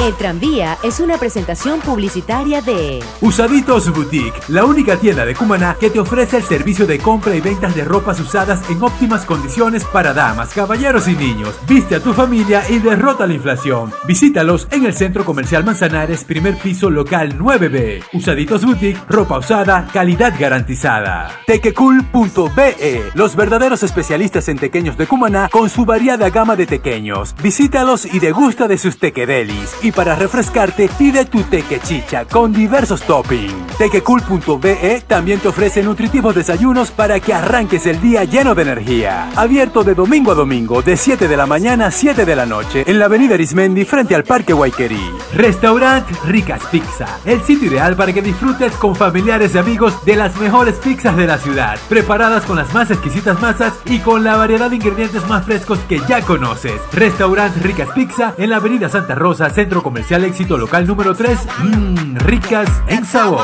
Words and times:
El 0.00 0.14
tranvía 0.14 0.78
es 0.82 0.98
una 0.98 1.18
presentación 1.18 1.80
publicitaria 1.80 2.62
de 2.62 3.04
Usaditos 3.20 3.92
Boutique, 3.92 4.32
la 4.48 4.64
única 4.64 4.96
tienda 4.96 5.26
de 5.26 5.34
Cumaná 5.34 5.76
que 5.78 5.90
te 5.90 6.00
ofrece 6.00 6.38
el 6.38 6.42
servicio 6.42 6.86
de 6.86 6.98
compra 6.98 7.36
y 7.36 7.42
ventas 7.42 7.74
de 7.74 7.84
ropas 7.84 8.18
usadas 8.18 8.62
en 8.70 8.82
óptimas 8.82 9.26
condiciones 9.26 9.84
para 9.84 10.14
damas, 10.14 10.54
caballeros 10.54 11.06
y 11.06 11.14
niños. 11.14 11.54
Viste 11.68 11.96
a 11.96 12.00
tu 12.02 12.14
familia 12.14 12.62
y 12.70 12.78
derrota 12.78 13.26
la 13.26 13.34
inflación. 13.34 13.92
Visítalos 14.06 14.68
en 14.70 14.86
el 14.86 14.94
Centro 14.94 15.26
Comercial 15.26 15.64
Manzanares, 15.64 16.24
primer 16.24 16.56
piso 16.56 16.88
local 16.88 17.38
9B. 17.38 18.02
Usaditos 18.14 18.64
Boutique, 18.64 19.02
ropa 19.06 19.38
usada, 19.38 19.86
calidad 19.92 20.32
garantizada. 20.38 21.30
Tequecool.be, 21.46 23.10
los 23.12 23.36
verdaderos 23.36 23.82
especialistas 23.82 24.48
en 24.48 24.56
tequeños 24.56 24.96
de 24.96 25.06
Cumaná 25.06 25.50
con 25.50 25.68
su 25.68 25.84
variada 25.84 26.30
gama 26.30 26.56
de 26.56 26.64
tequeños. 26.64 27.34
Visítalos 27.42 28.06
y 28.06 28.18
degusta 28.18 28.66
de 28.66 28.78
sus 28.78 28.98
tequedelis. 28.98 29.76
Y 29.90 29.92
para 29.92 30.14
refrescarte, 30.14 30.88
pide 30.96 31.24
tu 31.24 31.42
teque 31.42 31.80
chicha 31.80 32.24
con 32.24 32.52
diversos 32.52 33.02
toppings. 33.02 33.76
Tequecool.be 33.76 35.02
también 35.04 35.40
te 35.40 35.48
ofrece 35.48 35.82
nutritivos 35.82 36.32
desayunos 36.32 36.92
para 36.92 37.18
que 37.18 37.34
arranques 37.34 37.86
el 37.86 38.00
día 38.00 38.22
lleno 38.22 38.54
de 38.54 38.62
energía. 38.62 39.30
Abierto 39.34 39.82
de 39.82 39.96
domingo 39.96 40.30
a 40.30 40.36
domingo, 40.36 40.80
de 40.80 40.96
7 40.96 41.26
de 41.26 41.36
la 41.36 41.46
mañana 41.46 41.86
a 41.86 41.90
7 41.90 42.24
de 42.24 42.36
la 42.36 42.46
noche, 42.46 42.84
en 42.86 43.00
la 43.00 43.06
avenida 43.06 43.34
Arismendi 43.34 43.84
frente 43.84 44.14
al 44.14 44.22
Parque 44.22 44.52
Guayquerí. 44.52 45.10
Restaurant 45.34 46.06
Ricas 46.24 46.62
Pizza, 46.70 47.06
el 47.24 47.40
sitio 47.42 47.68
ideal 47.68 47.96
para 47.96 48.12
que 48.12 48.22
disfrutes 48.22 48.74
con 48.74 48.94
familiares 48.94 49.56
y 49.56 49.58
amigos 49.58 50.04
de 50.04 50.14
las 50.14 50.36
mejores 50.36 50.76
pizzas 50.76 51.16
de 51.16 51.26
la 51.26 51.38
ciudad, 51.38 51.78
preparadas 51.88 52.44
con 52.44 52.56
las 52.56 52.72
más 52.72 52.92
exquisitas 52.92 53.40
masas 53.40 53.72
y 53.86 53.98
con 53.98 54.22
la 54.22 54.36
variedad 54.36 54.70
de 54.70 54.76
ingredientes 54.76 55.26
más 55.26 55.44
frescos 55.44 55.80
que 55.88 56.00
ya 56.06 56.20
conoces. 56.20 56.80
Restaurant 56.92 57.56
Ricas 57.56 57.88
Pizza 57.92 58.34
en 58.38 58.50
la 58.50 58.56
avenida 58.56 58.88
Santa 58.88 59.16
Rosa, 59.16 59.50
Centro 59.50 59.79
Comercial 59.82 60.24
Éxito 60.24 60.56
Local 60.56 60.86
número 60.86 61.14
3, 61.14 61.38
mmm, 61.62 62.16
ricas 62.16 62.68
en 62.88 63.04
sabor. 63.04 63.40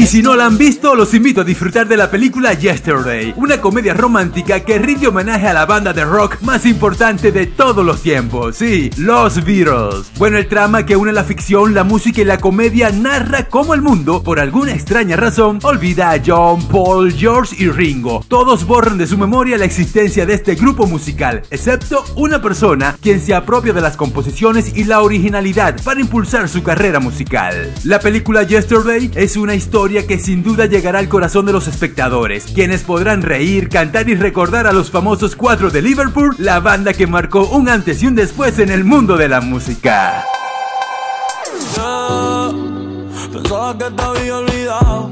Y 0.00 0.06
si 0.06 0.22
no 0.22 0.34
la 0.34 0.46
han 0.46 0.56
visto, 0.56 0.94
los 0.94 1.12
invito 1.12 1.42
a 1.42 1.44
disfrutar 1.44 1.86
de 1.86 1.98
la 1.98 2.10
película 2.10 2.54
Yesterday, 2.54 3.34
una 3.36 3.60
comedia 3.60 3.92
romántica 3.92 4.60
que 4.60 4.78
rinde 4.78 5.08
homenaje 5.08 5.46
a 5.46 5.52
la 5.52 5.66
banda 5.66 5.92
de 5.92 6.06
rock 6.06 6.40
más 6.40 6.64
importante 6.64 7.30
de 7.32 7.44
todos 7.44 7.84
los 7.84 8.00
tiempos, 8.00 8.56
sí, 8.56 8.88
los 8.96 9.44
Beatles. 9.44 10.10
Bueno, 10.16 10.38
el 10.38 10.48
trama 10.48 10.86
que 10.86 10.96
une 10.96 11.12
la 11.12 11.22
ficción, 11.22 11.74
la 11.74 11.84
música 11.84 12.22
y 12.22 12.24
la 12.24 12.38
comedia 12.38 12.90
narra 12.90 13.48
cómo 13.48 13.74
el 13.74 13.82
mundo, 13.82 14.22
por 14.22 14.40
alguna 14.40 14.72
extraña 14.72 15.16
razón, 15.16 15.58
olvida 15.62 16.12
a 16.12 16.22
John, 16.24 16.66
Paul, 16.68 17.12
George 17.12 17.54
y 17.58 17.68
Ringo. 17.68 18.24
Todos 18.26 18.64
borran 18.64 18.96
de 18.96 19.06
su 19.06 19.18
memoria 19.18 19.58
la 19.58 19.66
existencia 19.66 20.24
de 20.24 20.32
este 20.32 20.54
grupo 20.54 20.86
musical, 20.86 21.42
excepto 21.50 22.06
una 22.16 22.40
persona 22.40 22.96
quien 23.02 23.20
se 23.20 23.34
apropia 23.34 23.74
de 23.74 23.82
las 23.82 23.98
composiciones 23.98 24.74
y 24.78 24.84
la 24.84 25.02
originalidad 25.02 25.78
para 25.84 26.00
impulsar 26.00 26.48
su 26.48 26.62
carrera 26.62 27.00
musical. 27.00 27.70
La 27.84 28.00
película 28.00 28.44
Yesterday 28.44 29.10
es 29.14 29.36
una 29.36 29.54
historia 29.54 29.89
que 29.90 30.18
sin 30.18 30.44
duda 30.44 30.66
llegará 30.66 31.00
al 31.00 31.08
corazón 31.08 31.46
de 31.46 31.52
los 31.52 31.66
espectadores, 31.66 32.46
quienes 32.54 32.82
podrán 32.82 33.22
reír, 33.22 33.68
cantar 33.68 34.08
y 34.08 34.14
recordar 34.14 34.68
a 34.68 34.72
los 34.72 34.90
famosos 34.90 35.34
cuatro 35.34 35.70
de 35.70 35.82
Liverpool, 35.82 36.36
la 36.38 36.60
banda 36.60 36.92
que 36.92 37.08
marcó 37.08 37.48
un 37.48 37.68
antes 37.68 38.00
y 38.02 38.06
un 38.06 38.14
después 38.14 38.60
en 38.60 38.70
el 38.70 38.84
mundo 38.84 39.16
de 39.16 39.28
la 39.28 39.40
música. 39.40 40.24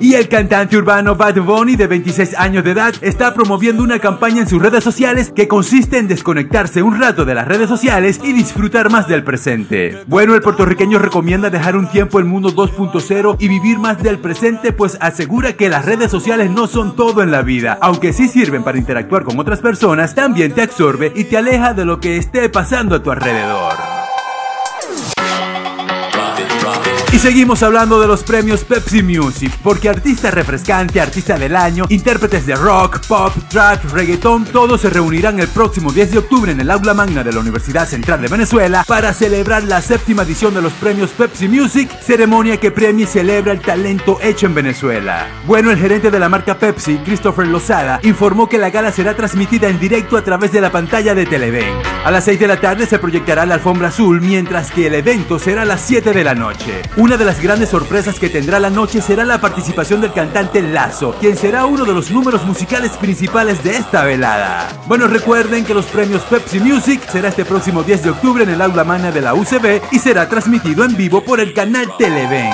Y 0.01 0.15
el 0.15 0.29
cantante 0.29 0.77
urbano 0.77 1.17
Bad 1.17 1.41
Bunny 1.41 1.77
de 1.77 1.87
26 1.87 2.37
años 2.39 2.65
de 2.65 2.71
edad 2.71 2.95
está 3.01 3.35
promoviendo 3.35 3.83
una 3.83 3.99
campaña 3.99 4.43
en 4.43 4.49
sus 4.49 4.63
redes 4.63 4.85
sociales 4.85 5.33
que 5.35 5.49
consiste 5.49 5.99
en 5.99 6.09
desconectarse 6.09 6.83
un 6.83 7.01
rato 7.01 7.25
de 7.25 7.35
las 7.35 7.49
redes 7.49 7.69
sociales 7.69 8.21
y 8.23 8.33
disfrutar 8.33 8.91
más 8.91 9.09
del 9.09 9.25
presente. 9.25 9.99
Bueno, 10.07 10.35
el 10.35 10.43
puertorriqueño 10.43 10.99
recomienda 10.99 11.51
dejar 11.51 11.77
un 11.77 11.89
tiempo 11.89 12.19
el 12.19 12.25
mundo 12.25 12.51
2.0 12.55 13.37
y 13.39 13.49
vivir 13.49 13.79
más 13.79 14.03
del 14.03 14.19
presente 14.19 14.73
pues 14.73 14.97
asegura 15.01 15.55
que 15.55 15.69
las 15.69 15.85
redes 15.85 16.11
sociales 16.11 16.51
no 16.51 16.67
son 16.67 16.95
todo 16.95 17.23
en 17.23 17.31
la 17.31 17.43
vida, 17.43 17.79
aunque 17.81 18.13
sí 18.13 18.29
sirven 18.29 18.63
para 18.63 18.79
interactuar 18.79 19.25
con 19.25 19.39
otras 19.39 19.61
personas, 19.61 20.15
también 20.15 20.53
te 20.53 20.63
absorbe 20.63 21.13
y 21.15 21.25
te 21.25 21.37
aleja 21.37 21.75
de 21.75 21.85
lo 21.85 22.01
que 22.01 22.17
esté 22.17 22.49
pasando 22.49 22.97
a 22.97 23.03
tu 23.03 23.11
alrededor. 23.11 23.88
Y 27.11 27.19
seguimos 27.19 27.63
hablando 27.63 27.99
de 28.01 28.07
los 28.07 28.23
premios 28.23 28.65
Pepsi 28.65 29.03
Music, 29.03 29.51
porque 29.63 29.89
artista 29.89 30.31
refrescante, 30.31 31.01
artista 31.01 31.39
del 31.39 31.57
año, 31.57 31.87
intérpretes 31.89 32.45
de 32.45 32.55
rock, 32.55 33.01
pop, 33.07 33.33
trap, 33.49 33.83
reggaeton, 33.93 34.45
todos 34.45 34.83
se 34.83 34.91
reunirán 34.91 35.41
el 35.41 35.49
próximo 35.49 35.91
10 35.91 36.11
de 36.11 36.19
octubre 36.19 36.53
en 36.53 36.61
el 36.61 36.71
aula 36.71 36.93
magna 36.93 37.25
de 37.25 37.33
la 37.33 37.41
Universidad 37.41 37.89
Central 37.89 38.21
de 38.21 38.29
Venezuela 38.29 38.85
para 38.87 39.15
celebrar 39.15 39.65
la 39.65 39.81
séptima 39.81 40.25
edición 40.25 40.53
de 40.53 40.61
los 40.61 40.75
premios 40.75 41.09
Pepsi 41.13 41.49
Music, 41.49 41.91
ceremonia 41.99 42.59
que 42.59 42.71
premia 42.71 43.05
y 43.05 43.09
celebra 43.09 43.53
el 43.53 43.61
talento 43.61 44.19
hecho 44.21 44.45
en 44.45 44.55
Venezuela. 44.55 45.29
Bueno, 45.47 45.71
el 45.71 45.79
gerente 45.79 46.11
de 46.11 46.19
la 46.19 46.29
marca 46.29 46.59
Pepsi, 46.59 46.99
Christopher 46.99 47.49
Lozada, 47.49 48.01
informó 48.03 48.51
que 48.51 48.59
la 48.59 48.69
gala 48.69 48.93
será 48.93 49.17
transmitida 49.17 49.69
en 49.69 49.81
directo 49.81 50.19
a 50.19 50.23
través 50.23 50.53
de 50.53 50.61
la 50.61 50.71
pantalla 50.71 51.15
de 51.15 51.25
Televen. 51.25 51.75
A 52.05 52.11
las 52.11 52.25
6 52.25 52.39
de 52.39 52.49
la 52.49 52.61
tarde 52.61 52.85
se 52.85 52.99
proyectará 52.99 53.47
la 53.47 53.55
alfombra 53.55 53.89
azul, 53.89 54.21
mientras 54.21 54.71
que 54.71 54.89
el 54.89 54.95
evento 54.95 55.39
será 55.39 55.63
a 55.63 55.65
las 55.65 55.81
7 55.81 56.13
de 56.13 56.25
la 56.25 56.35
noche. 56.35 56.83
Una 56.99 57.17
de 57.17 57.25
las 57.25 57.41
grandes 57.41 57.69
sorpresas 57.69 58.19
que 58.19 58.29
tendrá 58.29 58.59
la 58.59 58.71
noche 58.71 59.01
será 59.01 59.25
la 59.25 59.41
participación 59.41 60.01
del 60.01 60.13
cantante 60.13 60.61
Lazo, 60.61 61.15
quien 61.21 61.37
será 61.37 61.65
uno 61.65 61.85
de 61.85 61.93
los 61.93 62.11
números 62.11 62.45
musicales 62.45 62.97
principales 62.97 63.63
de 63.63 63.77
esta 63.77 64.03
velada. 64.03 64.69
Bueno, 64.89 65.07
recuerden 65.07 65.65
que 65.65 65.75
los 65.75 65.87
premios 65.87 66.23
Pepsi 66.23 66.59
Music 66.59 67.01
será 67.09 67.29
este 67.29 67.45
próximo 67.45 67.85
10 67.85 68.03
de 68.03 68.11
octubre 68.11 68.43
en 68.43 68.51
el 68.51 68.61
aula 68.61 68.83
magna 68.83 69.13
de 69.13 69.21
la 69.21 69.35
UCB 69.35 69.81
y 69.93 69.99
será 70.01 70.29
transmitido 70.29 70.85
en 70.85 70.97
vivo 70.97 71.23
por 71.23 71.39
el 71.39 71.55
canal 71.55 71.87
Televen. 71.99 72.51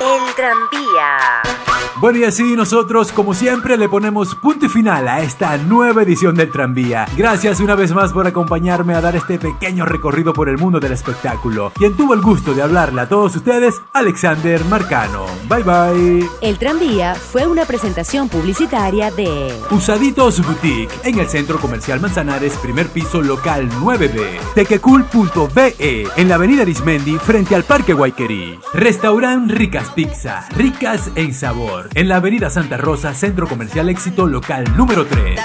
El 0.00 0.34
tranvía. 0.34 1.57
Bueno 1.96 2.18
y 2.18 2.24
así 2.24 2.54
nosotros 2.54 3.10
como 3.10 3.34
siempre 3.34 3.76
le 3.76 3.88
ponemos 3.88 4.34
punto 4.36 4.66
y 4.66 4.68
final 4.68 5.08
a 5.08 5.20
esta 5.20 5.56
nueva 5.58 6.02
edición 6.02 6.36
del 6.36 6.50
tranvía. 6.50 7.06
Gracias 7.16 7.58
una 7.60 7.74
vez 7.74 7.92
más 7.92 8.12
por 8.12 8.26
acompañarme 8.26 8.94
a 8.94 9.00
dar 9.00 9.16
este 9.16 9.38
pequeño 9.38 9.84
recorrido 9.84 10.32
por 10.32 10.48
el 10.48 10.58
mundo 10.58 10.78
del 10.78 10.92
espectáculo. 10.92 11.72
Quien 11.74 11.96
tuvo 11.96 12.14
el 12.14 12.20
gusto 12.20 12.54
de 12.54 12.62
hablarle 12.62 13.00
a 13.00 13.08
todos 13.08 13.34
ustedes, 13.34 13.80
Alexander 13.92 14.64
Marcano. 14.66 15.26
Bye 15.48 15.62
bye. 15.64 16.30
El 16.40 16.58
tranvía 16.58 17.14
fue 17.14 17.46
una 17.46 17.64
presentación 17.64 18.28
publicitaria 18.28 19.10
de 19.10 19.52
Usaditos 19.70 20.44
Boutique 20.46 20.94
en 21.04 21.18
el 21.18 21.28
Centro 21.28 21.58
Comercial 21.58 22.00
Manzanares, 22.00 22.56
primer 22.58 22.88
piso 22.88 23.22
local 23.22 23.68
9B. 23.80 24.38
Tequecool.be 24.54 26.06
en 26.16 26.28
la 26.28 26.34
avenida 26.36 26.62
Arismendi 26.62 27.18
frente 27.18 27.54
al 27.54 27.64
Parque 27.64 27.92
Guayquerí. 27.92 28.58
Restaurant 28.72 29.50
Ricas 29.50 29.90
Pizza, 29.90 30.46
ricas 30.56 31.10
en 31.14 31.34
sabor 31.34 31.77
en 31.94 32.08
la 32.08 32.16
avenida 32.16 32.50
Santa 32.50 32.76
Rosa, 32.76 33.14
Centro 33.14 33.46
Comercial 33.46 33.88
Éxito 33.88 34.26
Local 34.26 34.64
número 34.76 35.06
3. 35.06 35.38